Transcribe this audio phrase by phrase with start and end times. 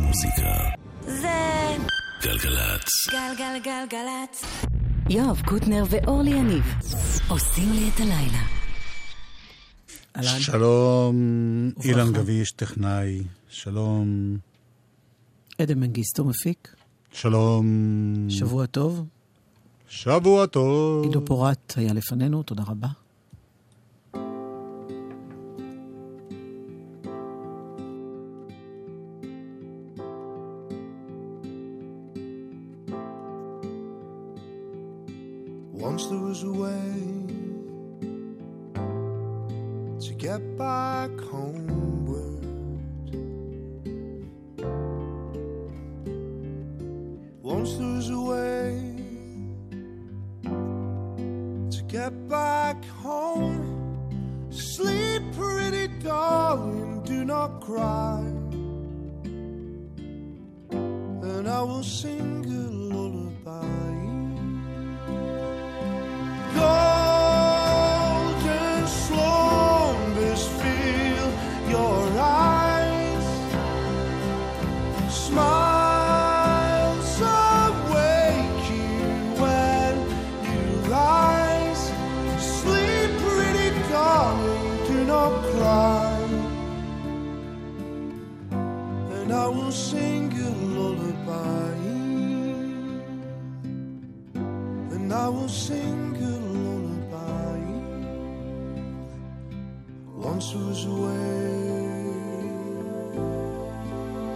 [0.00, 0.70] מוזיקה.
[1.06, 1.76] זה
[2.22, 2.88] גלגלצ.
[3.10, 4.44] גלגלגלגלצ.
[5.10, 6.64] יואב קוטנר ואורלי יניב
[7.28, 8.42] עושים לי את הלילה.
[10.38, 11.16] שלום.
[11.84, 13.22] אילן גביש, טכנאי.
[13.48, 14.36] שלום,
[15.58, 16.74] עדן מנגיסטו מפיק,
[17.12, 17.66] שלום.
[18.28, 19.04] שבוע טוב.
[19.88, 21.04] שבוע טוב.
[21.04, 22.88] עידו פורט היה לפנינו, תודה רבה.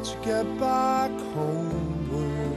[0.05, 2.53] To get back homeward.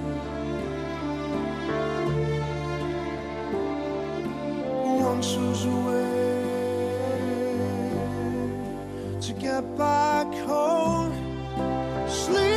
[5.02, 6.08] Once was a way
[9.22, 11.14] to get back home.
[12.09, 12.56] Sleep,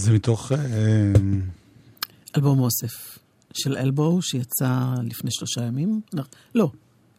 [0.00, 0.52] זה מתוך...
[0.52, 1.12] אה,
[2.36, 3.18] אלבום אוסף
[3.52, 6.00] של אלבו, שיצא לפני שלושה ימים.
[6.54, 6.70] לא,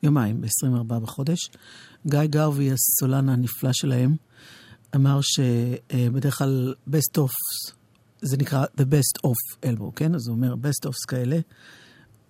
[0.04, 1.50] יומיים, ב-24 בחודש.
[2.08, 4.16] גיא גרווי, הסולן הנפלא שלהם,
[4.96, 7.32] אמר שבדרך כלל best of,
[8.22, 10.16] זה נקרא the best of אלבו, כן?
[10.16, 11.40] אז הוא אומר best ofs כאלה.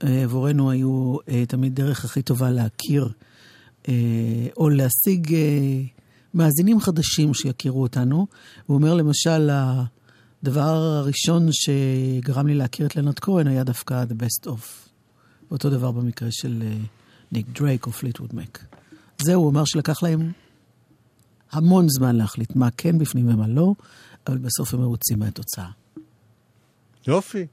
[0.04, 3.10] אה, עבורנו היו אה, תמיד דרך הכי טובה להכיר
[3.90, 3.94] אה,
[4.58, 5.82] או להשיג אה,
[6.34, 8.28] מאזינים חדשים שיכירו אותנו.
[8.66, 9.50] הוא אומר למשל,
[10.44, 14.92] הדבר הראשון שגרם לי להכיר את לאונרד כהן היה דווקא The Best of.
[15.52, 16.78] אותו דבר במקרה של אה,
[17.32, 18.60] ניק דרייק או פליטווד מק.
[19.22, 20.32] זהו, הוא אמר שלקח להם
[21.52, 23.74] המון זמן להחליט מה כן בפנים ומה לא,
[24.28, 25.70] אבל בסוף הם מרוצים מהתוצאה.
[27.08, 27.48] יופי.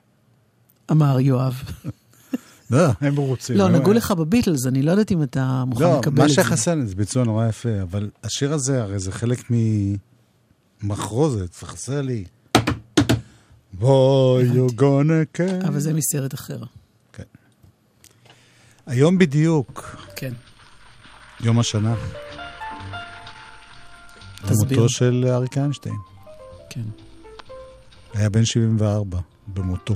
[0.90, 1.62] אמר יואב.
[2.70, 3.56] לא, הם מרוצים.
[3.56, 6.34] לא, נגעו לך בביטלס, אני לא יודעת אם אתה מוכן לא, לקבל מה את זה.
[6.34, 9.50] שחסר לי זה ביצוע נורא יפה, אבל השיר הזה, הרי זה חלק
[10.82, 12.24] ממחרוזת, וחסר לי.
[13.78, 15.68] בואי, you gonna care.
[15.68, 16.58] אבל זה מסרט אחר.
[18.86, 20.32] היום בדיוק, כן.
[21.40, 21.94] יום השנה.
[24.46, 24.78] תסביר.
[24.78, 25.94] למותו של אריק איינשטיין.
[26.70, 26.80] כן.
[28.14, 29.94] היה בן 74 במותו.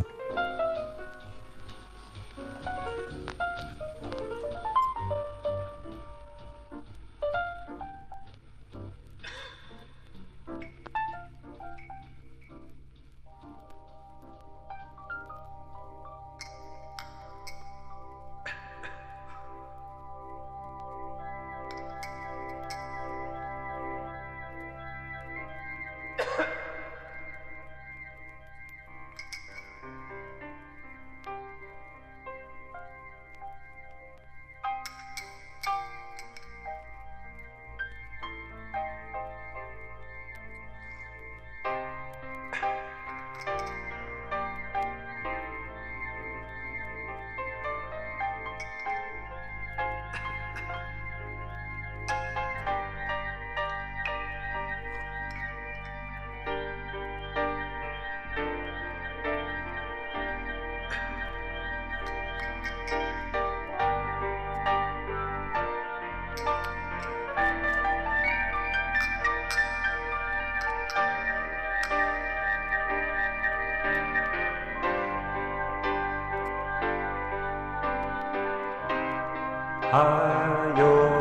[79.93, 81.13] היו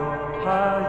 [0.45, 0.81] היה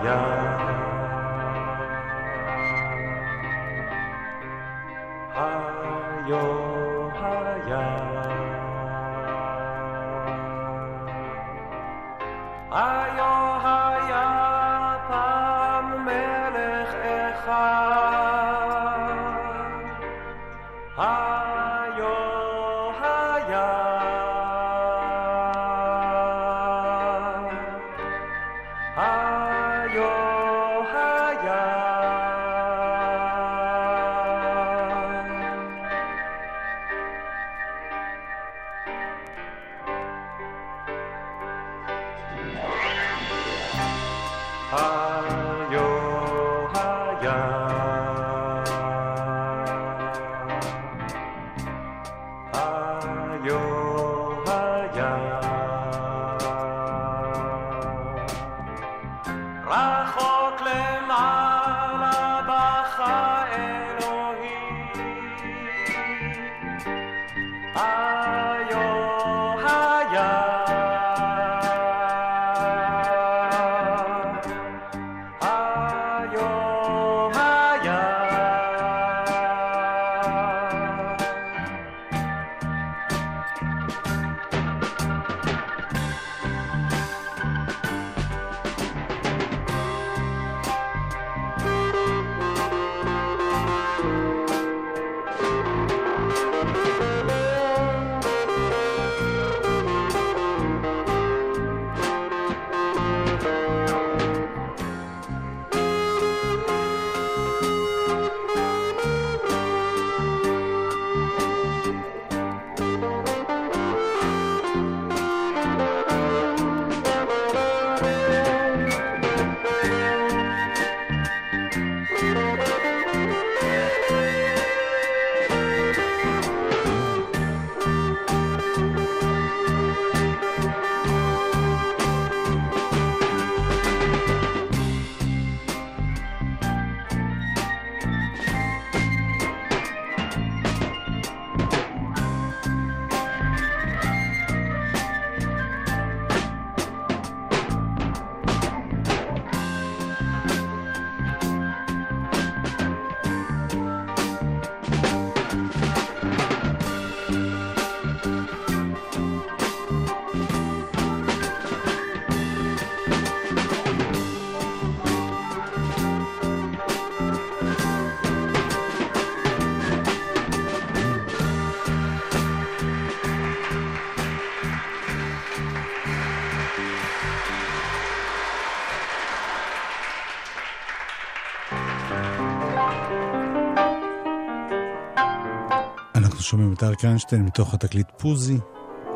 [186.53, 188.59] שומעים את אריק איינשטיין מתוך התקליט פוזי,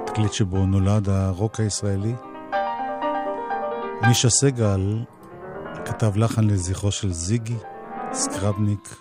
[0.07, 2.15] תקליט שבו נולד הרוק הישראלי.
[4.09, 5.05] מישה סגל
[5.85, 7.57] כתב לחן לזכרו של זיגי,
[8.13, 8.97] סקרבניק,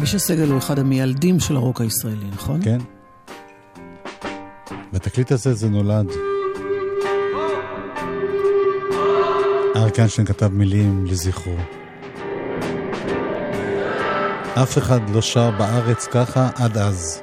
[0.00, 2.60] מישה סגל הוא אחד המיילדים של הרוק הישראלי, נכון?
[2.62, 2.78] כן?
[4.92, 6.06] בתקליט הזה זה נולד.
[9.76, 11.81] אריק איינשטיין כתב מילים לזכרו.
[14.54, 17.21] אף אחד לא שר בארץ ככה עד אז.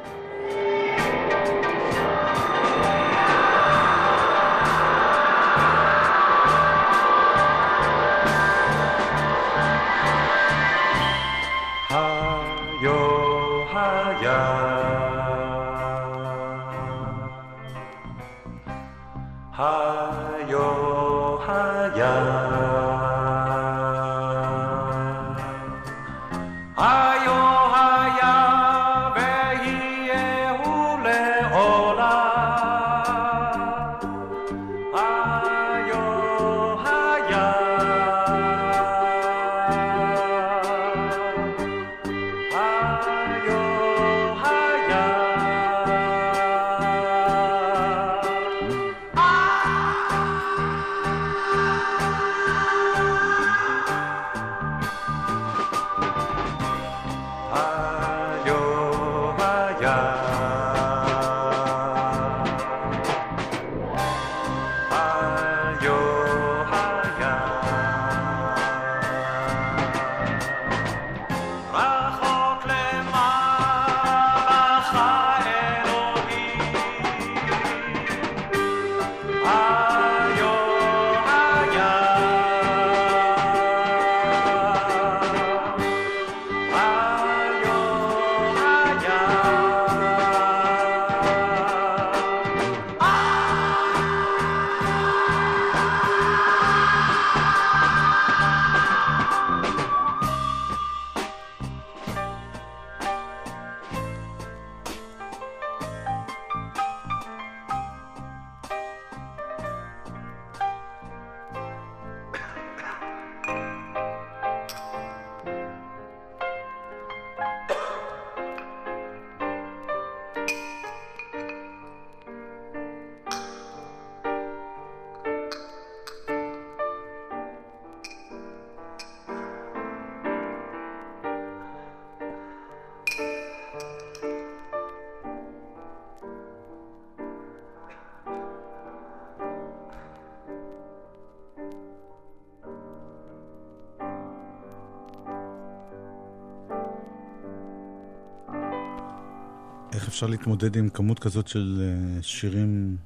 [150.19, 152.97] אפשר להתמודד עם כמות כזאת של אה, שירים?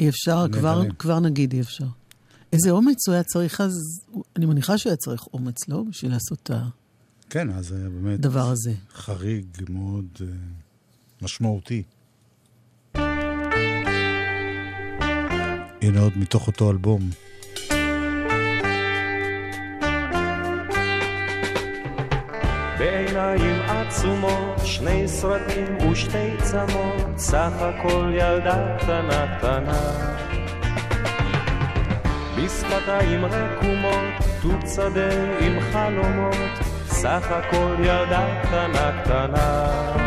[0.00, 0.82] אי אפשר, כבר.
[0.98, 1.84] כבר נגיד אי אפשר.
[2.52, 3.72] איזה אומץ הוא היה צריך אז,
[4.36, 5.82] אני מניחה שהוא היה צריך אומץ, לא?
[5.90, 6.50] בשביל לעשות את
[7.30, 8.72] כן, אז היה באמת הדבר הזה.
[8.94, 10.26] חריג מאוד אה,
[11.22, 11.82] משמעותי.
[15.82, 17.10] הנה עוד מתוך אותו אלבום.
[22.82, 29.80] בעיניים עצומות, שני סרטים ושתי צמות, סך הכל ילדה קטנה קטנה.
[32.36, 36.50] בשפתיים רקומות, תות שדה עם חלומות,
[36.86, 40.01] סך הכל ילדה קטנה קטנה.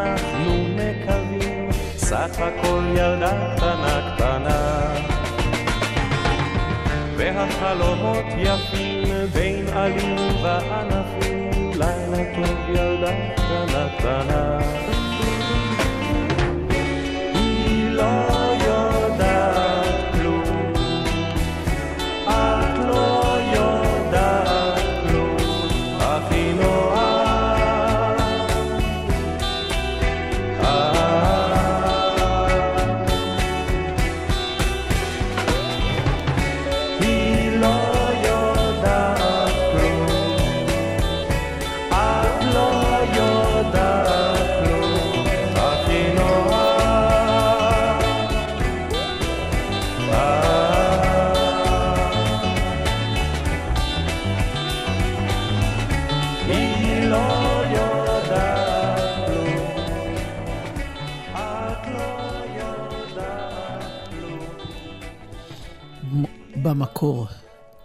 [0.00, 4.94] ואנחנו מקווים סך הכל ילדה קטנה קטנה.
[7.16, 14.58] והחלומות יפים בין עלים וענפים לילה טוב ילדה קטנה קטנה.
[17.34, 18.29] היא לא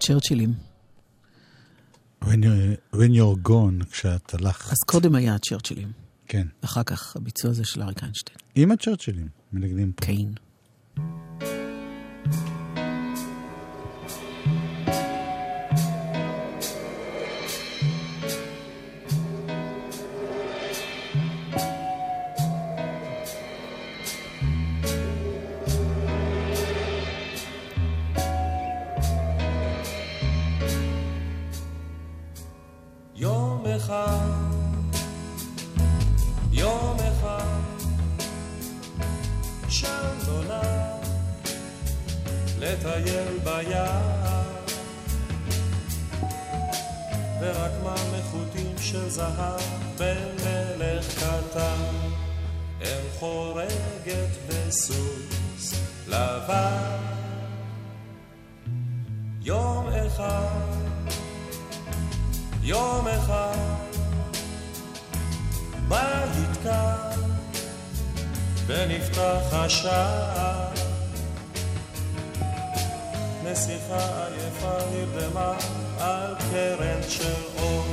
[0.05, 0.53] צ'רצ'ילים.
[2.23, 4.71] When you're, when you're gone, כשאת הלכת.
[4.71, 5.91] אז קודם היה צ'רצ'ילים,
[6.27, 6.47] כן.
[6.61, 8.37] אחר כך הביצוע הזה של אריק איינשטיין.
[8.55, 10.05] עם הצ'רצ'ילים, מנגנים פה.
[10.05, 10.33] קיין.
[42.65, 44.43] לטייל ביער,
[47.41, 49.59] ורק מלכותים של זהב
[49.97, 51.83] במלך קטן,
[52.81, 55.73] אם חורגת וסוס
[56.07, 57.15] לבן.
[59.41, 60.75] יום אחד
[62.61, 63.57] יום אחד
[65.87, 67.11] בית קר
[68.67, 70.84] ונפתח השער
[73.51, 75.53] נסיכה עייפה נרדמה
[75.99, 77.85] על קרן של אור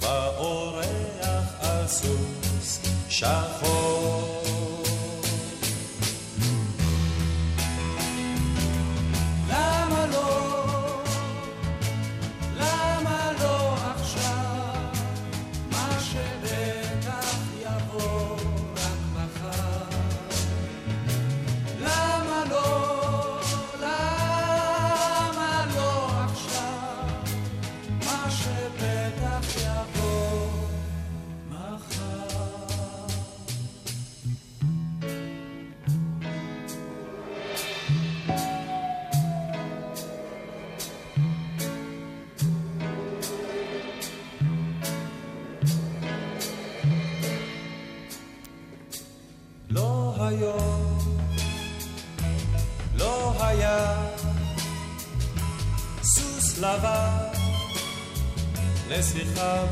[0.00, 4.43] בא אורח על סוס שחור.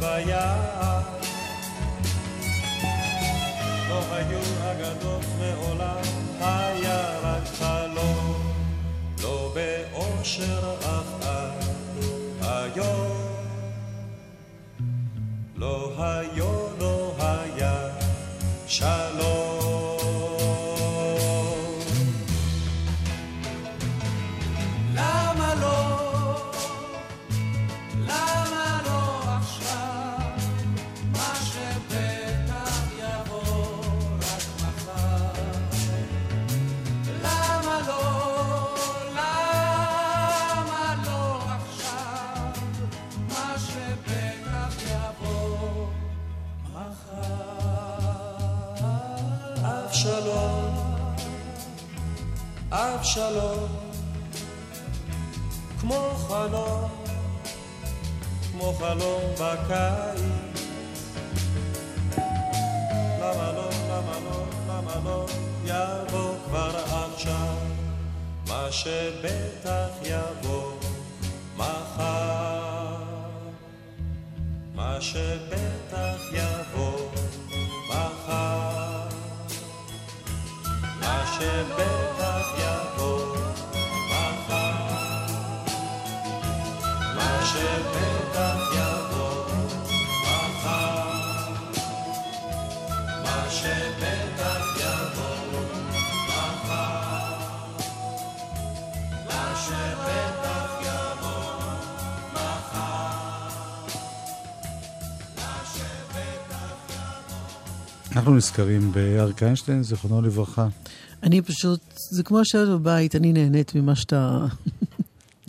[0.01, 1.01] ביער.
[3.89, 4.39] לא היו
[4.71, 6.03] אגדות מעולם,
[6.41, 8.53] היה רק חלום,
[9.23, 11.65] לא באושר אף עד
[12.43, 13.33] היום.
[15.57, 16.52] לא היו,
[53.13, 53.69] אבשלום,
[55.81, 56.91] כמו חלום,
[58.53, 60.61] כמו חלום בקיץ.
[63.21, 65.27] למה לא, למה לא, למה לא,
[65.65, 67.57] יבוא כבר עכשיו,
[68.49, 70.73] מה שבטח יבוא
[71.57, 72.97] מחר.
[74.75, 77.09] מה שבטח יבוא
[77.89, 78.62] מחר.
[81.43, 83.32] שבטח יבוא
[108.23, 110.69] אנחנו נזכרים באריק איינשטיין, זיכרונו לברכה.
[111.23, 111.81] אני פשוט,
[112.11, 114.47] זה כמו לשבת בבית, אני נהנית ממה שאתה...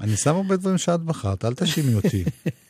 [0.01, 2.23] אני שם הרבה דברים שאת בחרת, אל תאשימי אותי.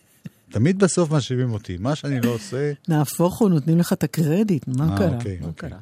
[0.54, 4.92] תמיד בסוף מאשימים אותי, מה שאני לא עושה, נהפוך הוא, נותנים לך את הקרדיט, מה
[4.92, 5.16] אה, קרה?
[5.16, 5.70] אוקיי, מה אוקיי.
[5.70, 5.80] קרה?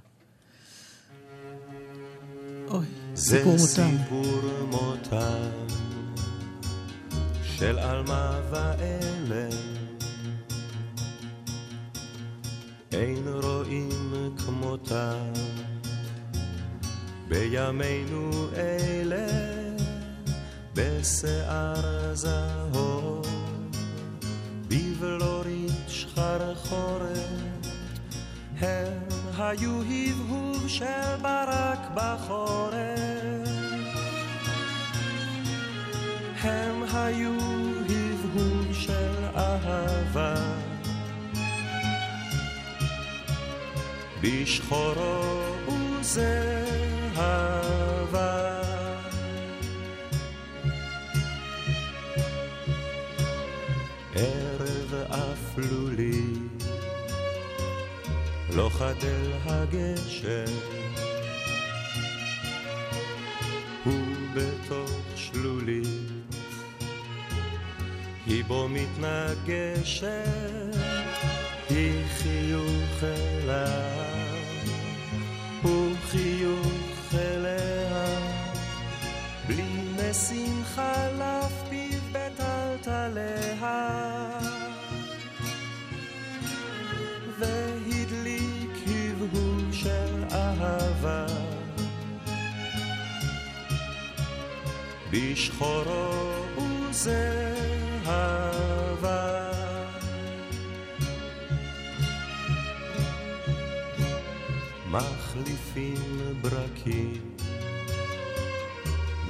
[2.67, 3.97] אוי, זה סיפור מותם.
[4.03, 5.49] סיפור מותם
[7.43, 9.49] של עלמה ואלה
[12.93, 13.89] אין רואים
[14.45, 15.31] כמותם
[17.27, 19.27] בימינו אלה
[20.75, 23.25] בשיער זהוב
[24.67, 27.41] בבלורית שחרחורת
[28.59, 28.99] הם
[29.37, 32.71] היו הבהוב של ברק בחורף.
[36.41, 37.31] הם היו
[44.21, 45.21] בשחורו
[45.99, 47.51] וזהבה.
[54.15, 56.21] ערב אפלולי
[58.55, 60.53] לא חדל הגשם,
[63.83, 66.35] הוא בתוך שלולית,
[68.25, 70.07] היא בו מתנגשת,
[71.69, 74.10] היא חיוך אליו,
[75.61, 78.19] הוא חיוך אליה,
[79.47, 79.63] בלי
[79.95, 83.51] משים חלף פיו בטלטליה.
[87.39, 91.25] והדליק הבהוב של אהבה.
[95.11, 96.45] בשחורו
[96.89, 98.41] וזהבה.
[105.41, 107.35] מחליפים ברקים,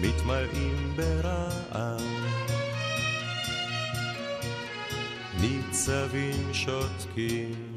[0.01, 1.99] מתמלאים ברעם.
[5.39, 7.73] ניצבים שותקים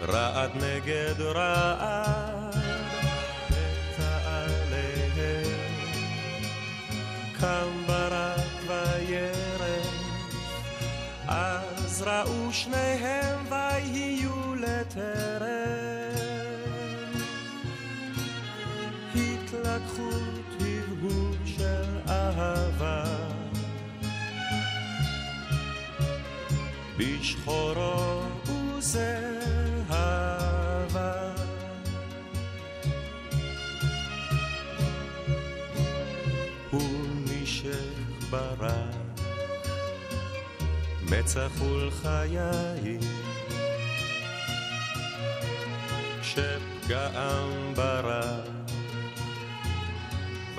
[0.00, 2.56] רעד נגד רעד
[3.50, 4.90] ותעליהם
[7.40, 9.82] קם ברק וירא
[11.28, 13.19] אז ראו שניהם
[20.08, 23.04] התלקחות הבהוב של אהבה.
[26.96, 28.22] בשחורו
[28.78, 30.00] וזהבה
[36.72, 37.70] ולנשק
[38.30, 39.00] ברק
[41.10, 42.38] מצח ולחיי
[46.20, 48.59] כשפגעם ברק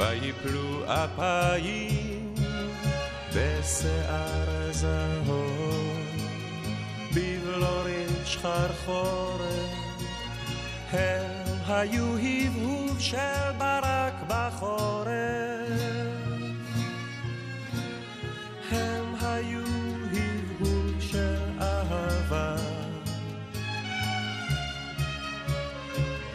[0.02, 2.34] ויפלו אפיים
[3.36, 5.98] בשיער זהוב
[7.16, 9.82] בבלורית שחרחורת
[10.92, 11.32] הם
[11.68, 15.12] היו הבהוב של ברק בחורף.
[18.72, 19.64] הם היו
[20.14, 22.56] הבהוב של אהבה.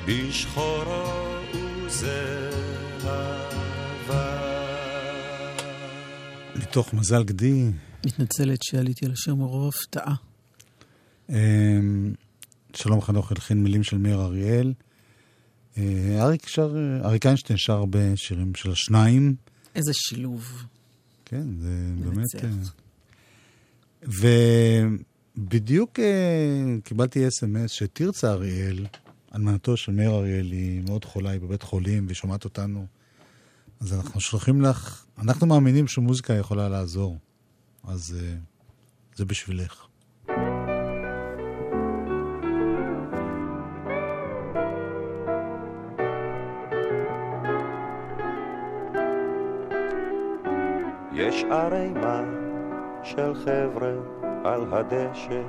[0.06, 1.04] בשחורו
[1.84, 2.65] וזהבה
[6.76, 7.70] מתוך מזל גדי,
[8.06, 10.14] מתנצלת שעליתי על השיר מרוב הפתעה.
[11.28, 12.14] אמ,
[12.74, 14.72] שלום חנוך הלחין מילים של מאיר אריאל.
[15.78, 19.34] אה, אריק שר, אריק איינשטיין שר הרבה שירים של השניים.
[19.74, 20.64] איזה שילוב.
[21.24, 22.16] כן, זה באמת...
[22.16, 22.74] מנצח.
[24.24, 24.82] אה,
[25.36, 28.86] ובדיוק אה, קיבלתי אס.אם.אס שתרצה אריאל,
[29.34, 32.86] אלמנתו של מאיר אריאל, היא מאוד חולה, היא בבית חולים והיא שומעת אותנו.
[33.80, 37.18] אז אנחנו שולחים לך, אנחנו מאמינים שמוזיקה יכולה לעזור.
[37.84, 38.34] אז אה,
[39.14, 39.86] זה בשבילך.
[51.12, 52.22] יש ערימה
[53.04, 53.94] של חבר'ה
[54.44, 55.42] על הדשא,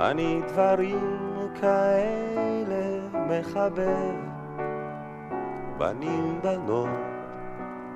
[0.00, 4.37] אני דברים כאלה מחבב.
[5.78, 6.88] בנים בנות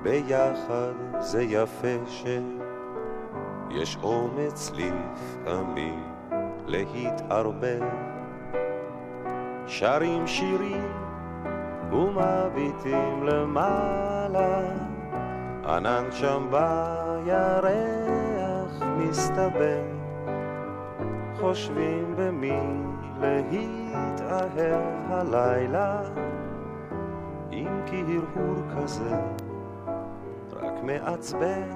[0.03, 6.03] ביחד זה יפה שיש אומץ לפעמים
[6.65, 7.81] להתערבב.
[9.67, 10.91] שרים שירים
[11.91, 14.61] ומביטים למעלה
[15.65, 17.73] ענן שם בירח
[18.97, 19.83] מסתבר,
[21.39, 22.83] חושבים במי
[23.21, 26.01] להתאהב הלילה,
[27.53, 29.15] אם כי הרהור כזה
[30.53, 31.69] רק מעצבן.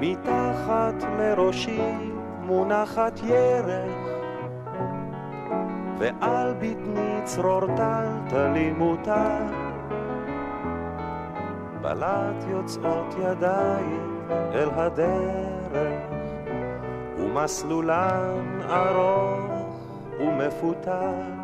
[0.00, 4.08] מתחת לראשי מונחת ירך,
[5.98, 9.46] ועל בטני צרור טלטלי מוטל.
[11.80, 16.02] בלט יוצאות ידיים אל הדרך,
[17.18, 19.76] ומסלולן ארוך
[20.20, 21.41] ומפותל.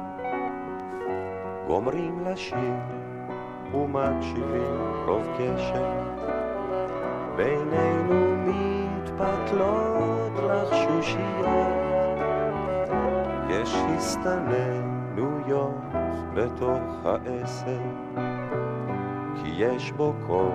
[1.69, 2.75] גומרים לשיר
[3.75, 5.85] ומקשיבים רוב קשב,
[7.37, 11.69] בינינו מתפתלות לחשושיות,
[13.51, 15.75] יש הסתננויות
[16.35, 17.81] בתוך העשר.
[19.35, 20.51] כי יש בו כל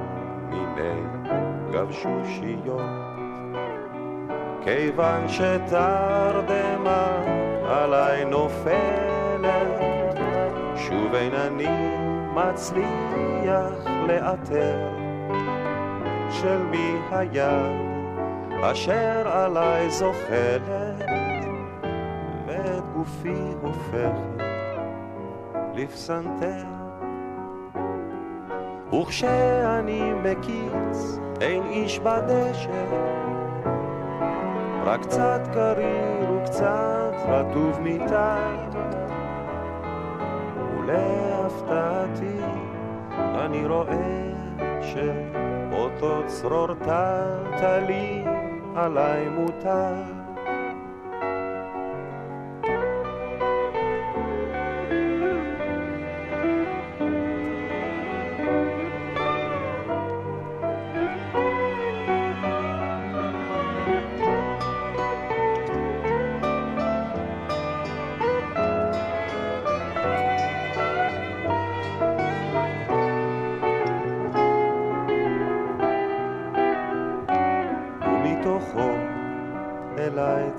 [0.49, 1.02] מיני
[1.71, 2.82] גבשושיות.
[4.63, 7.08] כיוון שתרדמה
[7.65, 9.92] עליי נופלת,
[10.88, 11.67] שוב אין אני
[12.36, 14.89] מצליח לאתר
[16.30, 17.93] של מי היד
[18.62, 21.06] אשר עליי זוחלת,
[22.48, 24.43] ואת גופי הופכת
[25.76, 26.65] לפסנתר.
[28.93, 32.86] וכשאני מקיץ אין איש בדשא,
[34.86, 38.72] רק קצת קריר וקצת רטוב מטל.
[40.93, 42.38] ולהפתעתי
[43.17, 44.34] אני רואה
[44.82, 48.23] שאותו צרור טלטלי
[48.75, 50.22] עליי מוטל.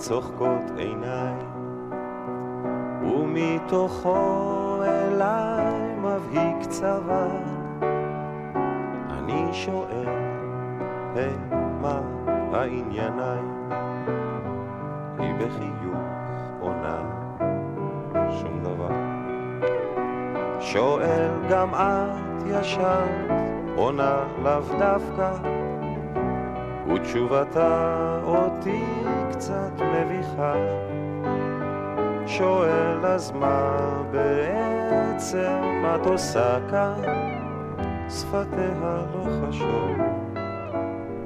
[0.04, 1.34] צוחקות עיניי,
[3.02, 7.26] ומתוכו אליי מבהיק צבא.
[9.10, 10.08] אני שואל,
[11.14, 11.36] היי,
[11.80, 12.00] מה
[12.52, 13.40] הענייניי?
[15.18, 16.04] היא בחיוך
[16.60, 16.98] עונה,
[18.40, 18.94] שום דבר.
[20.60, 23.30] שואל גם את ישנת,
[23.76, 25.32] עונה לאו דווקא,
[26.88, 30.54] ותשובתה אותי קצת מביכה.
[32.26, 33.76] שואל אז מה
[34.10, 37.02] בעצם את עושה כאן?
[38.08, 39.96] שפתיה לא חשוב,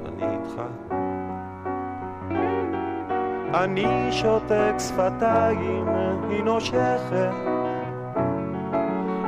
[0.05, 0.61] אני איתך.
[3.53, 5.87] אני שותק שפתיים,
[6.29, 7.33] היא נושכת.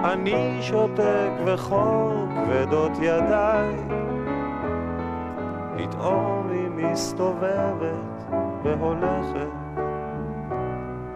[0.04, 2.12] אני שותק וכל
[2.46, 3.76] כבדות ידיי.
[5.78, 9.52] פתאום היא מסתובבת והולכת,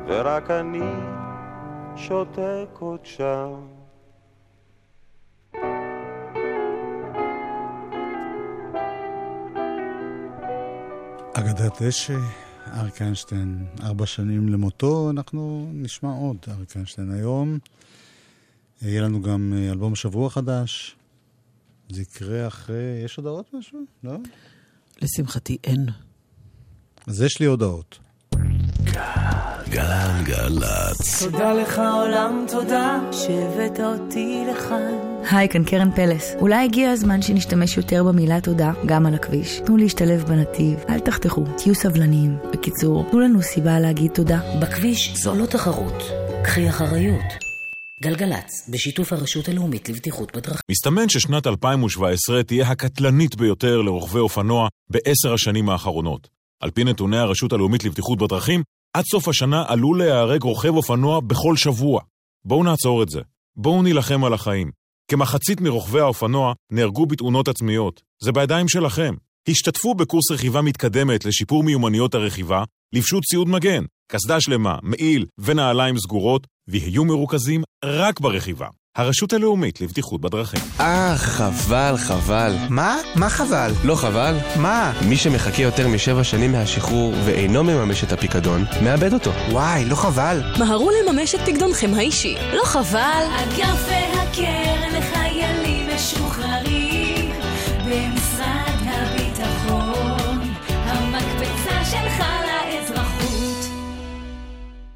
[0.08, 0.92] ורק אני
[1.96, 3.68] שותק עוד שם.
[11.34, 12.14] אגדת דשא,
[12.74, 17.58] אריק איינשטיין, ארבע שנים למותו, אנחנו נשמע עוד אריק איינשטיין היום.
[18.82, 20.96] יהיה לנו גם אה, אלבום שבוע חדש.
[21.90, 23.02] זה יקרה אחרי...
[23.06, 23.80] יש הודעות משהו?
[24.04, 24.18] לא?
[25.02, 25.86] לשמחתי אין.
[27.08, 28.00] אז יש לי הודעות.
[29.70, 31.24] גלגלצ.
[31.24, 34.94] תודה לך עולם תודה שהבאת אותי לכאן.
[35.32, 36.36] היי, כאן קרן פלס.
[36.40, 39.60] אולי הגיע הזמן שנשתמש יותר במילה תודה גם על הכביש.
[39.66, 42.38] תנו להשתלב בנתיב, אל תחתכו, תהיו סבלניים.
[42.54, 44.40] בקיצור, תנו לנו סיבה להגיד תודה.
[44.62, 46.04] בכביש זו לא תחרות,
[46.44, 47.46] קחי אחריות.
[48.04, 50.62] גלגלצ, בשיתוף הרשות הלאומית לבטיחות בדרכים.
[50.72, 56.35] מסתמן ששנת 2017 תהיה הקטלנית ביותר לרוכבי אופנוע בעשר השנים האחרונות.
[56.60, 58.64] על פי נתוני הרשות הלאומית לבטיחות בדרכים,
[58.94, 62.02] עד סוף השנה עלול להיהרג רוכב אופנוע בכל שבוע.
[62.46, 63.22] בואו נעצור את זה.
[63.56, 64.72] בואו נילחם על החיים.
[65.12, 68.02] כמחצית מרוכבי האופנוע נהרגו בתאונות עצמיות.
[68.24, 69.16] זה בידיים שלכם.
[69.50, 72.64] השתתפו בקורס רכיבה מתקדמת לשיפור מיומנויות הרכיבה,
[72.94, 78.68] לבשו ציוד מגן, קסדה שלמה, מעיל ונעליים סגורות, ויהיו מרוכזים רק ברכיבה.
[78.96, 80.60] הרשות הלאומית לבטיחות בדרכים.
[80.80, 82.56] אה, חבל, חבל.
[82.70, 82.98] מה?
[83.16, 83.72] מה חבל?
[83.84, 84.36] לא חבל?
[84.56, 84.94] מה?
[85.10, 89.32] מי שמחכה יותר משבע שנים מהשחרור ואינו מממש את הפיקדון, מאבד אותו.
[89.52, 90.42] וואי, לא חבל?
[90.60, 92.36] מהרו לממש את פקדונכם האישי.
[92.54, 93.24] לא חבל?
[93.44, 96.75] אגף הקרן לחיילים משוחררים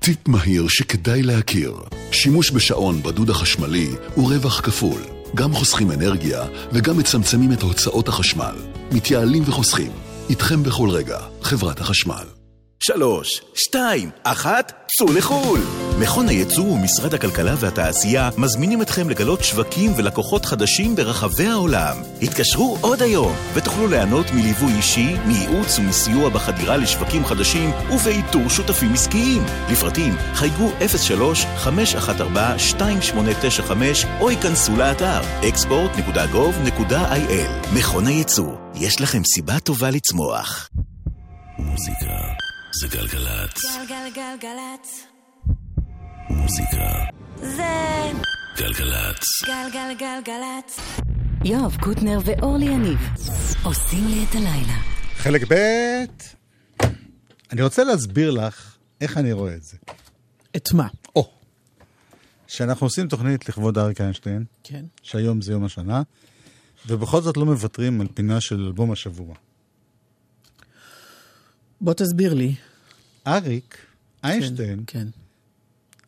[0.10, 1.74] טיפ מהיר שכדאי להכיר.
[2.12, 5.02] שימוש בשעון בדוד החשמלי הוא רווח כפול.
[5.36, 8.56] גם חוסכים אנרגיה וגם מצמצמים את הוצאות החשמל.
[8.92, 9.92] מתייעלים וחוסכים.
[10.30, 12.39] איתכם בכל רגע, חברת החשמל
[12.84, 15.60] שלוש, שתיים, אחת, צאו לחו"ל!
[16.00, 21.98] מכון הייצוא ומשרד הכלכלה והתעשייה מזמינים אתכם לגלות שווקים ולקוחות חדשים ברחבי העולם.
[22.22, 29.44] התקשרו עוד היום ותוכלו ליהנות מליווי אישי, מייעוץ ומסיוע בחדירה לשווקים חדשים ובאיתור שותפים עסקיים.
[29.72, 30.72] לפרטים חייגו
[31.66, 31.70] 03-514-2895
[34.20, 40.70] או ייכנסו לאתר export.gov.il מכון הייצוא, יש לכם סיבה טובה לצמוח.
[41.58, 43.66] מוזיקה זה גלגלצ.
[43.66, 45.08] גלגלגלגלצ
[46.30, 47.06] מוזיקה
[47.36, 48.12] זה
[48.58, 49.24] גלגלצ.
[49.46, 50.80] גלגלגלגלצ
[51.46, 53.00] יואב קוטנר ואורלי יניב
[53.64, 54.78] עושים לי את הלילה.
[55.16, 55.56] חלק ב',
[57.52, 59.78] אני רוצה להסביר לך איך אני רואה את זה.
[60.56, 60.88] את מה?
[61.16, 61.32] או,
[62.48, 64.86] שאנחנו עושים תוכנית לכבוד אריק איינשטיין, כן.
[65.02, 66.02] שהיום זה יום השנה,
[66.88, 69.36] ובכל זאת לא מוותרים על פינה של אלבום השבוע.
[71.82, 72.56] בוא תסביר לי.
[73.28, 73.78] אריק
[74.24, 75.08] איינשטיין כן.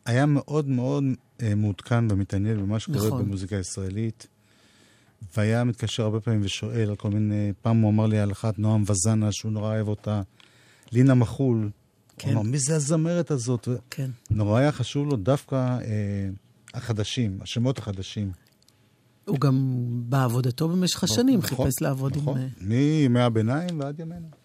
[0.04, 1.04] היה מאוד מאוד
[1.42, 3.24] אה, מעודכן ומתעניין במה שקורה נכון.
[3.24, 4.26] במוזיקה הישראלית,
[5.36, 7.52] והיה מתקשר הרבה פעמים ושואל על כל מיני...
[7.62, 10.22] פעם הוא אמר לי על אחת נועם וזנה, שהוא נורא אוהב אותה,
[10.92, 11.70] לינה מחול.
[12.18, 12.28] כן.
[12.28, 13.68] הוא אמר, מי זה הזמרת הזאת?
[13.90, 14.10] כן.
[14.30, 16.28] נורא היה חשוב לו דווקא אה,
[16.74, 18.32] החדשים, השמות החדשים.
[19.24, 22.38] הוא גם בעבודתו במשך השנים נכון, חיפש לעבוד נכון.
[22.38, 22.42] עם...
[22.42, 24.41] אה, מימי הביניים ועד ימינו.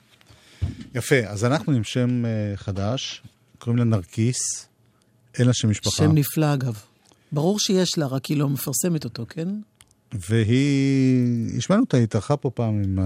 [0.96, 3.24] יפה, אז אנחנו עם שם אה, חדש,
[3.60, 4.38] קוראים לה נרקיס,
[5.38, 5.96] אין לה שם משפחה.
[5.96, 6.80] שם נפלא אגב.
[7.32, 9.48] ברור שיש לה, רק היא לא מפרסמת אותו, כן?
[10.30, 13.06] והיא, השמענו אותה, היא התארחה פה פעם עם אה,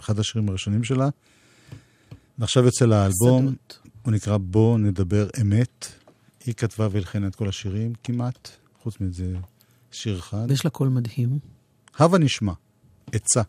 [0.00, 1.08] אחד השירים הראשונים שלה,
[2.38, 3.78] ועכשיו יוצא לה האלבום, שדות.
[4.02, 5.86] הוא נקרא בוא נדבר אמת.
[6.46, 8.48] היא כתבה והלחינה את כל השירים כמעט,
[8.82, 9.34] חוץ מזה
[9.92, 10.46] שיר אחד.
[10.48, 11.38] ויש לה קול מדהים.
[11.98, 12.52] הבה נשמע,
[13.12, 13.42] עצה.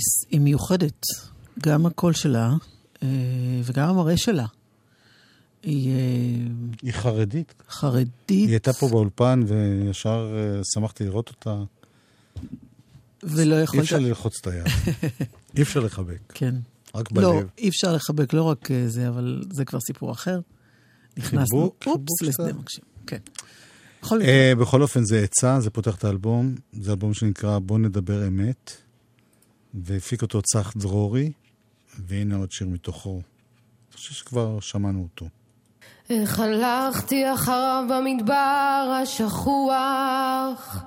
[0.00, 1.02] נרקיס היא מיוחדת.
[1.58, 2.54] גם הקול שלה
[3.02, 3.08] אה,
[3.64, 4.46] וגם המראה שלה.
[5.62, 5.90] היא...
[5.90, 5.96] אה,
[6.82, 7.54] היא חרדית.
[7.70, 8.10] חרדית.
[8.28, 11.62] היא הייתה פה באולפן וישר אה, שמחתי לראות אותה.
[13.22, 13.80] ולא יכולת...
[13.80, 14.66] אי אפשר ללחוץ את היד.
[15.56, 16.20] אי אפשר לחבק.
[16.34, 16.54] כן.
[16.94, 17.24] רק בלב.
[17.24, 20.40] לא, אי אפשר לחבק, לא רק זה, אבל זה כבר סיפור אחר.
[21.16, 22.52] נכנסנו, חיבוק, אופס, לשדה.
[22.52, 22.84] מגשים.
[23.06, 23.18] כן.
[24.58, 26.54] בכל אופן, זה עצה, זה פותח את האלבום.
[26.72, 28.76] זה אלבום שנקרא בוא נדבר אמת,
[29.74, 31.32] והפיק אותו צח דרורי,
[31.98, 33.10] והנה עוד שיר מתוכו.
[33.10, 35.26] אני חושב שכבר שמענו אותו.
[36.10, 40.84] איך הלכתי אחריו במדבר השכוח,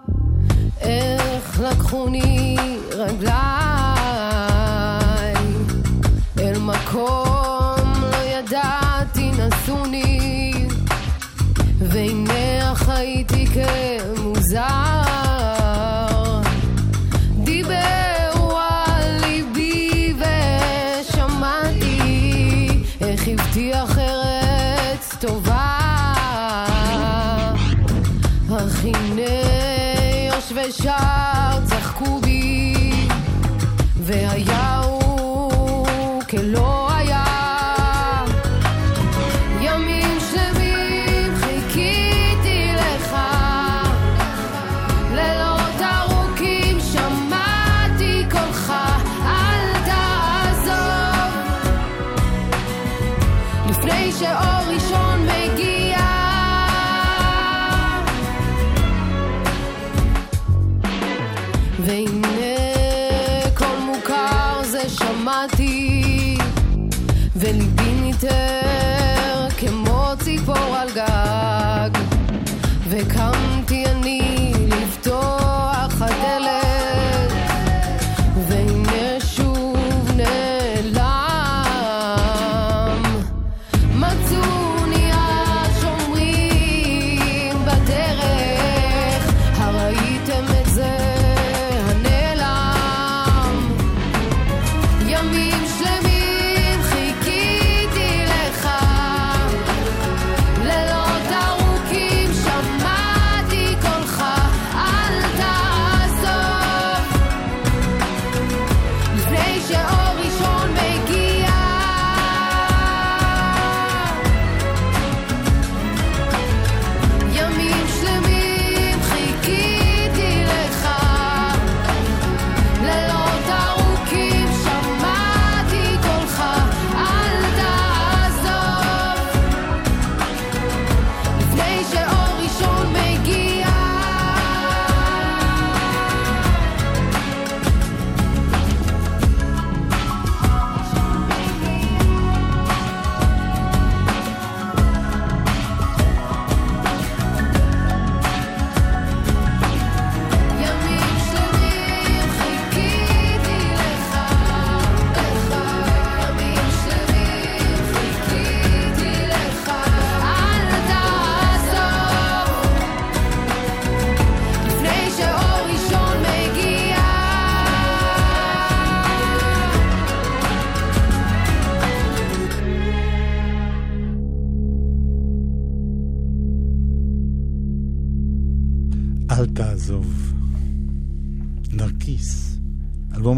[0.80, 2.56] איך לקחוני
[2.92, 3.34] רגליי
[6.40, 10.54] אל מקום לא ידעתי נסוני,
[11.80, 14.93] והנה חייתי כמוזר.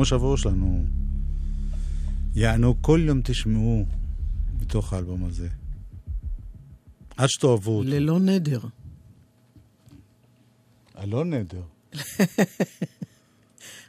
[0.06, 0.86] השבוע שלנו.
[2.36, 3.86] יענו, כל יום תשמעו
[4.58, 5.48] בתוך האלבום הזה.
[7.18, 7.90] עד שתאהבו אותו.
[7.90, 8.60] ללא נדר.
[10.96, 11.62] הלא נדר.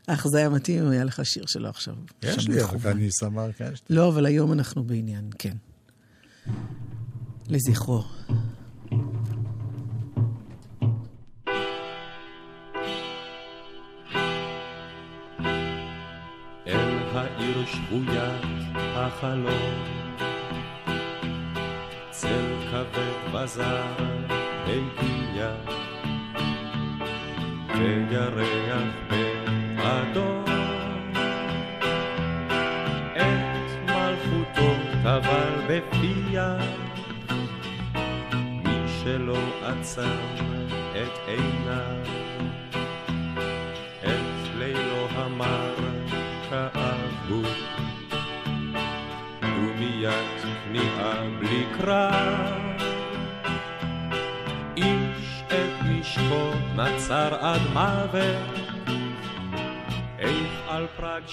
[0.07, 1.95] אך זה היה מתאים אם היה לך שיר שלו עכשיו.
[2.23, 2.65] יש לי.
[2.65, 3.09] אבל אני
[3.57, 3.71] כן.
[3.73, 3.97] יש לי.
[3.97, 5.57] לא, אבל היום אנחנו בעניין, כן.
[7.49, 8.05] לזכרו.
[19.27, 19.75] החלום.
[22.11, 23.76] צל כבד וזר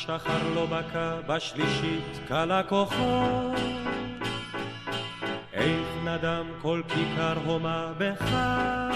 [0.10, 3.54] על פראג שחר לא בקע בשלישית כלה כוחו,
[5.54, 8.93] איך נדם כל כיכר הומה בחג.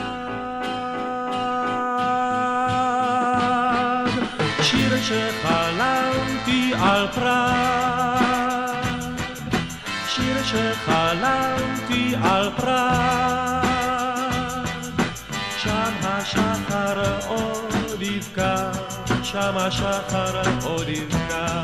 [4.61, 8.75] שיר שחלמתי על פראג,
[10.07, 13.26] שיר שחלמתי על פראג,
[19.37, 21.63] שם השחר עוד יבקע.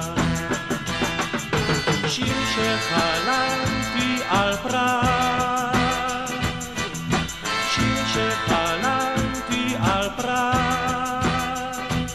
[2.07, 6.29] שיר שחלמתי על פראג,
[7.69, 12.07] שיר שחלמתי על פראג,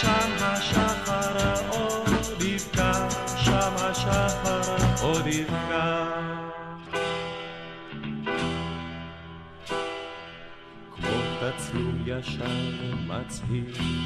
[0.00, 2.92] שם השחר עוד יבקע,
[3.36, 6.04] שם השחר עוד יבקע.
[10.96, 13.99] כמו תצלום ישן מצהיר,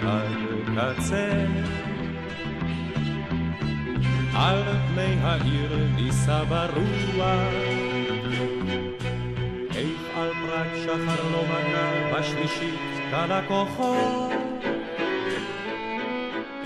[0.00, 1.46] ועד קצה.
[4.34, 7.52] על פני העיר נישא ברוח,
[9.74, 12.80] איך על פרק שחר לא מגע בשלישית
[13.10, 14.30] קלה כוחו,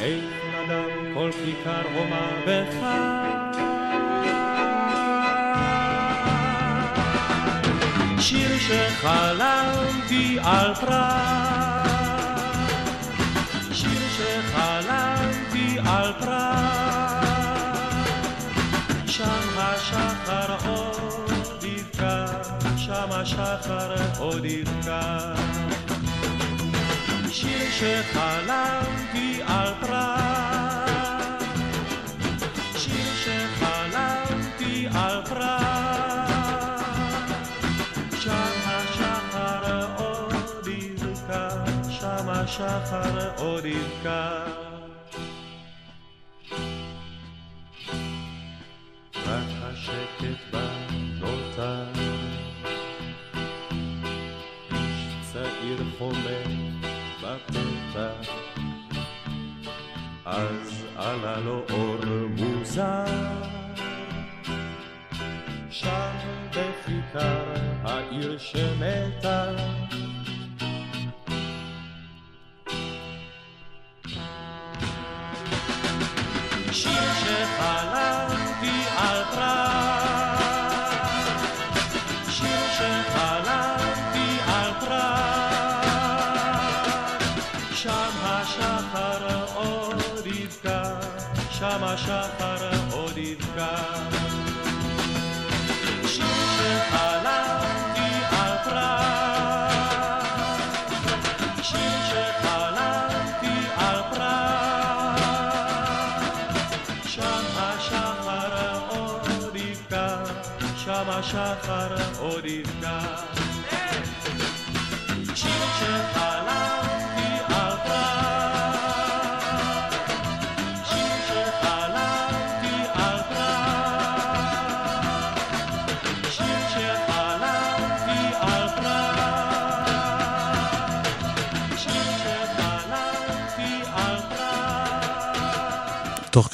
[0.00, 3.36] איך נדם כל כיכר הומה בחג.
[8.20, 11.65] שיר שחלמתי על פראג,
[15.88, 17.66] על פראג,
[19.06, 22.26] שם השחר עוד יבקע,
[22.76, 25.34] שם השחר עוד יבקע.
[27.30, 31.42] שיר שחלמתי על פראג,
[32.76, 36.26] שיר שחלמתי על פראג.
[38.20, 41.48] שם השחר עוד יבקע,
[41.90, 44.65] שם השחר עוד יבקע.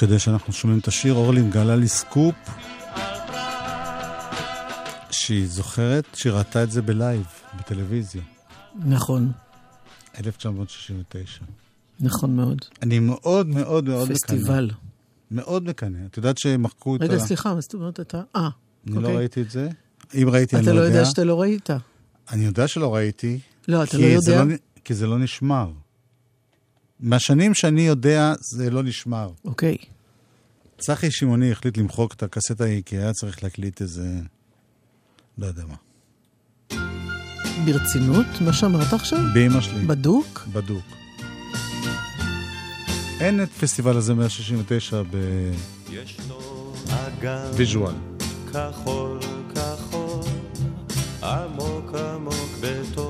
[0.07, 2.35] כדי שאנחנו שומעים את השיר, אורלי מגלה לי סקופ
[5.11, 7.25] שהיא זוכרת שהיא ראתה את זה בלייב,
[7.59, 8.21] בטלוויזיה,
[8.85, 9.31] נכון,
[10.17, 11.39] 1969.
[11.99, 12.57] נכון מאוד.
[12.81, 14.15] אני מאוד מאוד מאוד מקנא.
[14.15, 14.69] פסטיבל.
[15.31, 15.97] מאוד מקנא.
[16.05, 17.05] את יודעת שמחקו את ה...
[17.05, 18.21] רגע, סליחה, מה זאת אומרת אתה?
[18.35, 18.49] אה,
[18.87, 19.15] אני לא אוקיי.
[19.17, 19.69] ראיתי את זה.
[20.15, 20.89] אם ראיתי, אני לא אתה יודע.
[20.89, 21.69] לא יודע שאתה לא ראית.
[22.31, 23.39] אני יודע שלא ראיתי.
[23.67, 24.43] לא, אתה לא יודע?
[24.43, 25.71] נ- כי זה לא נשמר.
[26.99, 29.29] מהשנים שאני יודע, זה לא נשמר.
[29.45, 29.77] אוקיי.
[30.77, 34.19] צחי שמעוני החליט למחוק את הקסטה ההיא, כי היה צריך להקליט איזה...
[35.37, 35.75] לא יודע מה.
[37.65, 38.25] ברצינות?
[38.41, 39.19] מה שאמרת עכשיו?
[39.33, 39.85] באמא שלי.
[39.85, 40.47] בדוק?
[40.53, 40.85] בדוק.
[43.19, 45.01] אין את פסטיבל הזה 169
[46.89, 47.95] אגם ב visual.
[48.51, 49.19] כחול
[49.55, 50.23] כחול,
[51.23, 53.02] עמוק עמוק בתוך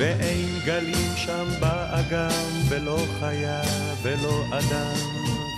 [0.00, 3.62] ואין גלים שם באגם, ולא חיה
[4.02, 4.94] ולא אדם,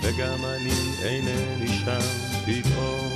[0.03, 0.73] וגם אני
[1.03, 1.99] אינני שם
[2.45, 3.09] פתאום.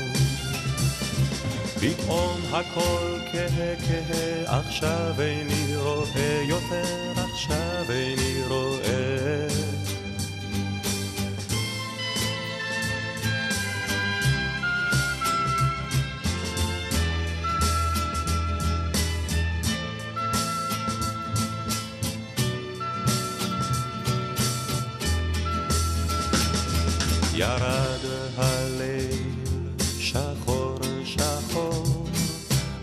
[1.79, 9.76] פתאום הכל כהה כהה, עכשיו איני רואה יותר, עכשיו איני רואה.
[27.37, 27.99] ירד
[28.37, 29.11] הליל
[29.99, 32.07] שחור שחור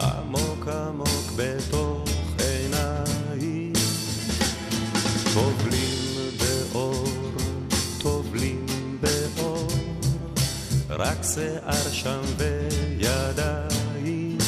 [0.01, 3.73] עמוק עמוק בתוך עיניי.
[5.35, 7.05] טובלים באור,
[7.99, 8.67] טובלים
[9.01, 9.69] באור
[10.91, 14.39] רק שיער שם וידיים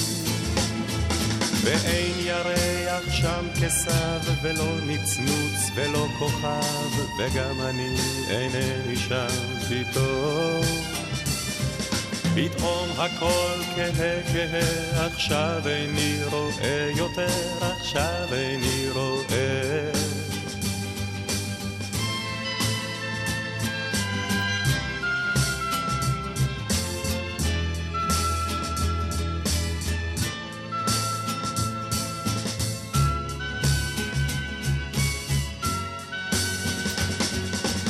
[1.64, 2.05] ואין
[3.26, 7.96] שם כסב ולא נצנוץ ולא כוכב וגם אני
[8.30, 9.26] אינני שם
[9.68, 10.64] פתאום.
[12.34, 17.26] פתאום הכל כהה כהה עכשיו איני רואה יותר
[17.60, 19.90] עכשיו איני רואה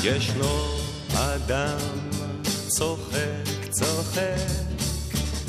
[0.07, 0.79] ישנו
[1.15, 1.79] אדם
[2.67, 4.51] צוחק, צוחק,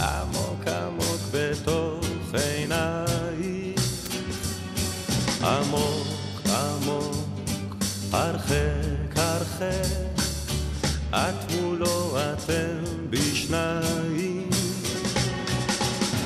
[0.01, 3.73] עמוק עמוק בתוך עיניי.
[5.43, 6.07] עמוק
[6.45, 7.75] עמוק,
[8.13, 10.23] הרחק הרחק,
[11.11, 14.49] את מולו אתם בשניים.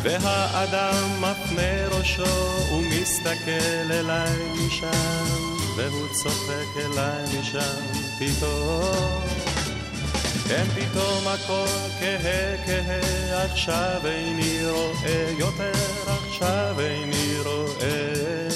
[0.03, 2.23] והאדם מפנה ראשו
[2.73, 5.25] ומסתכל אליי משם,
[5.75, 9.23] והוא צוחק אליי משם פתאום.
[10.47, 11.65] כן, פתאום הכל
[11.99, 15.71] כהה כהה, עכשיו איני רואה יותר,
[16.07, 18.47] עכשיו איני רואה.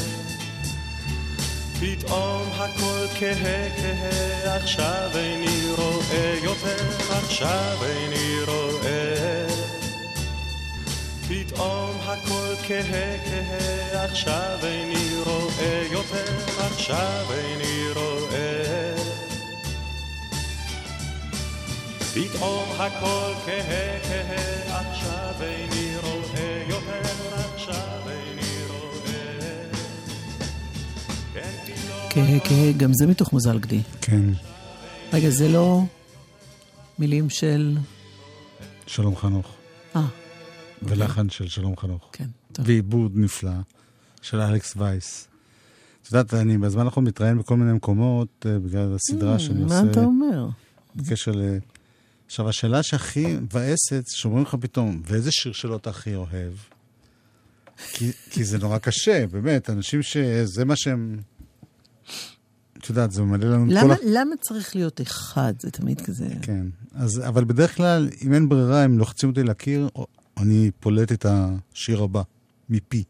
[1.80, 9.48] פתאום הכל כהה כהה, עכשיו איני רואה יותר, עכשיו איני רואה.
[11.28, 17.75] פתאום הכל כהה כהה, עכשיו איני רואה יותר, עכשיו איני
[22.16, 27.02] פתאום הכל כהה כהה, עכשיו איני רואה יותר,
[27.56, 29.70] עכשיו איני רואה.
[31.34, 33.82] כן, פתאום כהה כהה, גם זה מתוך מזל גדי.
[34.02, 34.24] כן.
[35.14, 35.84] רגע, זה לא
[37.00, 37.78] מילים של...
[38.88, 39.54] שלום חנוך.
[39.96, 40.06] אה,
[40.84, 42.10] ולחן של שלום חנוך.
[42.12, 42.66] כן, טוב.
[42.68, 43.52] ועיבוד נפלא
[44.22, 45.28] של אלכס וייס.
[46.02, 49.84] את יודעת, אני בזמן האחרון מתראיין בכל מיני מקומות אה, בגלל הסדרה שאני עושה.
[49.84, 50.48] מה אתה אומר?
[50.96, 51.42] בקשר ל...
[52.26, 56.54] עכשיו, השאלה שהכי מבאסת, שאומרים לך פתאום, ואיזה שיר שלו אתה הכי אוהב?
[57.92, 61.20] כי, כי זה נורא קשה, באמת, אנשים שזה מה שהם...
[62.78, 63.98] את יודעת, זה ממלא לנו את כל למה, ה...
[64.06, 65.54] למה צריך להיות אחד?
[65.60, 66.28] זה תמיד כזה...
[66.42, 69.42] כן, אז, אבל בדרך כלל, אם אין ברירה, הם לוחצים אותי
[69.96, 70.08] או-
[70.38, 72.22] אני פולט את השיר הבא,
[72.70, 73.04] מפי.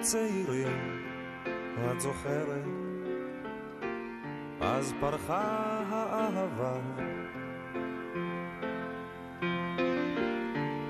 [0.00, 1.02] צעירים,
[1.92, 2.64] את זוכרת?
[4.60, 6.76] אז פרחה האהבה.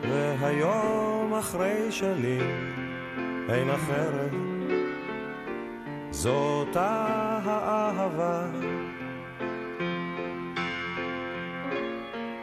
[0.02, 2.74] והיום אחרי שנים
[3.48, 4.30] אין אחרת,
[6.10, 8.46] זאת האהבה.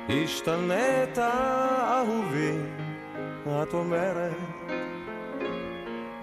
[0.09, 2.57] השתנית אהובי,
[3.61, 4.37] את אומרת,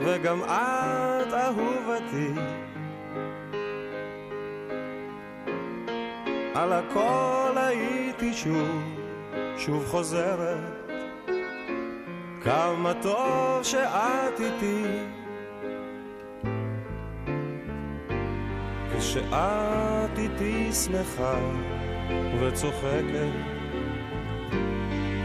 [0.01, 2.33] וגם את אהובתי.
[6.55, 8.83] על הכל הייתי שוב,
[9.57, 10.91] שוב חוזרת,
[12.43, 14.85] כמה טוב שאת איתי.
[18.99, 21.39] כשאת איתי שמחה
[22.41, 23.33] וצוחקת,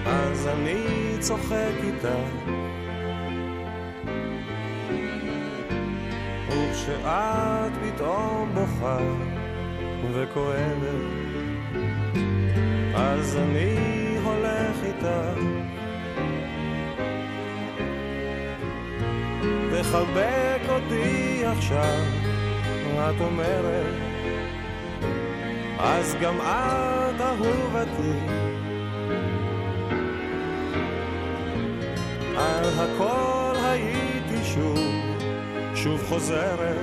[0.06, 2.69] אז אני צוחק איתך.
[6.80, 8.98] וכשאת פתאום בוכה
[10.14, 11.02] וכואבת,
[12.96, 15.40] אז אני הולך איתך.
[19.72, 22.00] תחבק אותי עכשיו,
[23.00, 23.94] את אומרת,
[25.80, 28.20] אז גם את אהובתי.
[32.38, 34.89] על הכל הייתי שוב,
[35.84, 36.78] שוב חוזרת,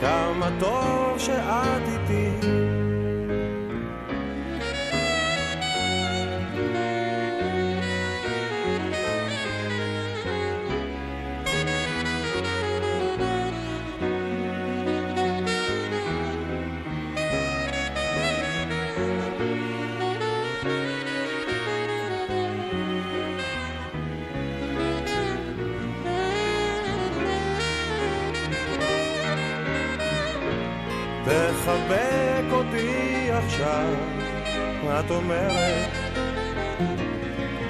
[0.00, 2.75] כמה טוב שאת איתי.
[35.00, 35.90] את אומרת,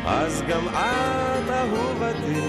[0.04, 2.40] אז גם את אהובתי.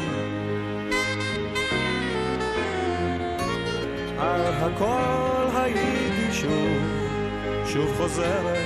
[4.18, 6.78] על הכל הייתי שוב,
[7.66, 8.58] שוב חוזרת,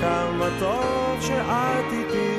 [0.00, 2.36] כמה טוב שאת איתי.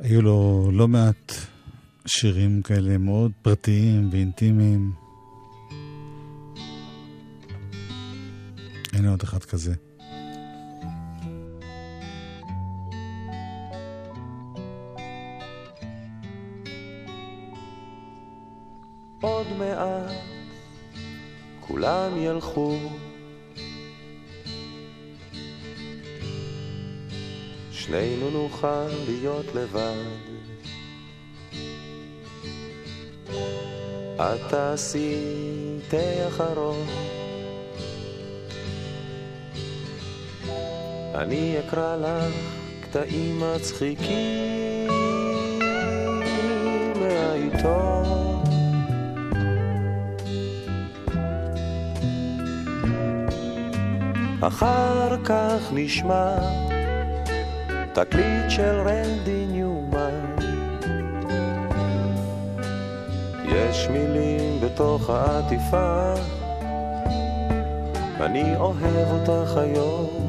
[0.00, 1.32] היו לו לא מעט
[2.06, 5.05] שירים כאלה מאוד פרטיים ואינטימיים.
[9.06, 9.74] הנה עוד אחד כזה.
[19.20, 20.10] עוד מעט
[21.60, 22.76] כולם ילכו.
[27.70, 30.06] שנינו נוכל להיות לבד.
[34.16, 35.14] את תעשי
[35.90, 36.86] תה אחרון
[41.16, 42.34] אני אקרא לך
[42.80, 44.90] קטעים מצחיקים
[47.00, 48.42] מהעיתון.
[54.40, 56.36] אחר כך נשמע
[57.92, 60.36] תקליט של רנדי ניומן.
[63.44, 66.14] יש מילים בתוך העטיפה
[68.20, 70.25] אני אוהב אותך היום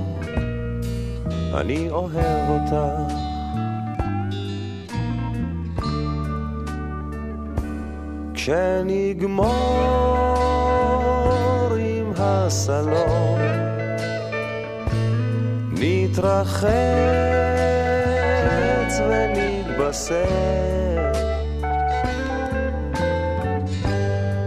[1.53, 2.75] אני אוהב אותך.
[8.33, 9.47] כשנגמור
[11.79, 13.39] עם הסלון
[15.71, 16.57] נתרחץ
[19.09, 20.23] ונתבשר.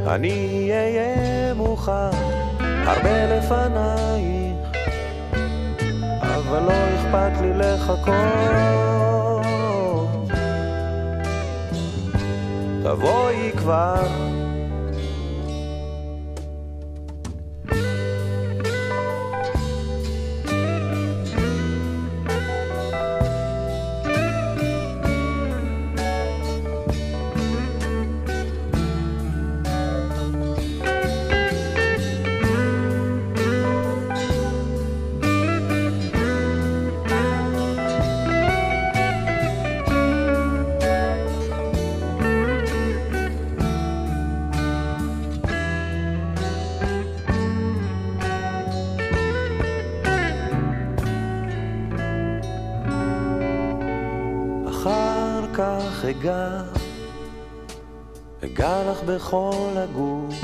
[0.06, 1.92] אני אהיה מוכן
[2.62, 4.59] הרבה לפנייך
[6.60, 8.14] אבל לא אכפת לי לחכות.
[12.82, 14.06] תבואי כבר
[56.10, 56.62] אגע,
[58.44, 60.34] אגע לך בכל הגוף.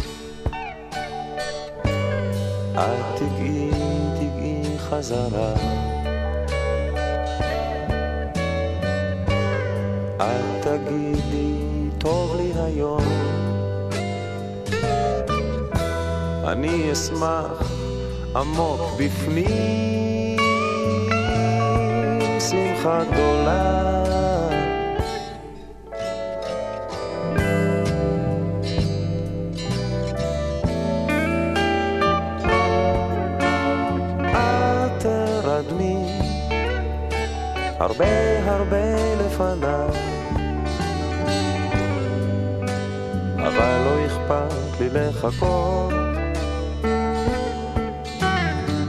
[2.77, 3.71] אל תגעי,
[4.15, 5.55] תגעי חזרה.
[10.21, 13.05] אל תגידי, טוב לי היום.
[16.45, 17.73] אני אשמח
[18.37, 20.39] עמוק בפנים,
[22.41, 24.06] שמחה גדולה.
[37.87, 39.89] הרבה הרבה לפניי,
[43.37, 45.93] אבל לא אכפת לי לחכות.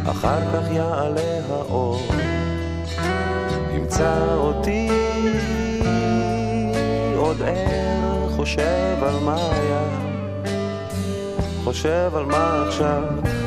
[0.09, 2.01] אחר כך יעלה האור,
[3.75, 4.89] ימצא אותי
[7.15, 9.83] עוד ער, חושב על מה היה,
[11.63, 13.03] חושב על מה עכשיו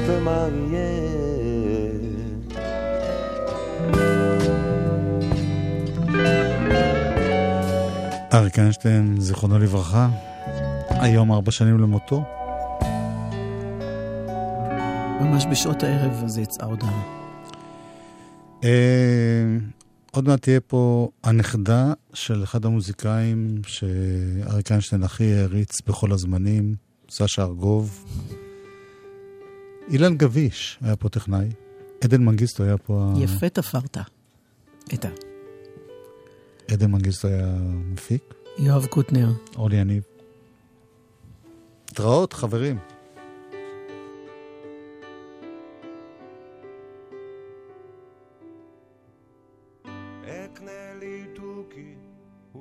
[0.07, 1.20] ומה יהיה.
[8.33, 10.11] אריק איינשטיין, זיכרונו לברכה,
[10.89, 12.25] היום ארבע שנים למותו.
[15.21, 17.03] ממש בשעות הערב אז יצאה הודעה.
[18.65, 18.71] אה,
[20.11, 26.75] עוד מעט תהיה פה הנכדה של אחד המוזיקאים שאריק איינשטיין הכי העריץ בכל הזמנים,
[27.11, 28.05] סשה ארגוב.
[29.89, 31.49] אילן גביש היה פה טכנאי,
[32.05, 33.13] עדן מנגיסטו היה פה...
[33.19, 33.99] יפה תפרת.
[34.95, 35.30] את ה...
[36.73, 37.55] עדן מנגיסטו היה
[37.93, 38.35] מפיק.
[38.59, 39.29] יואב קוטנר.
[39.57, 40.03] אורלי יניב.
[41.91, 42.79] התראות, חברים.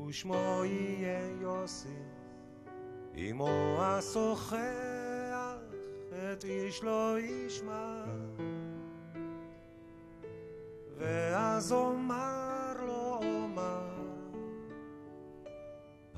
[0.10, 1.88] ושמו יהיה יוסי.
[3.18, 4.58] אמו השוחח,
[6.10, 8.04] את איש לא ישמע.
[10.98, 13.20] ואז אומר לו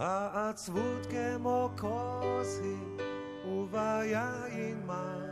[0.02, 3.06] העצבות כמו כוס היא,
[3.47, 5.30] וביין מר,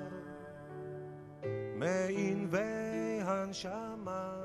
[1.75, 4.41] מענבי הנשמה.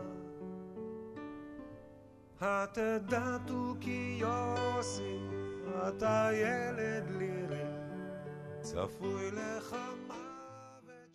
[2.41, 5.19] התדע תוכי יוסי,
[5.89, 7.65] אתה ילד לירי,
[8.61, 9.77] צפוי לך
[10.09, 10.24] מה...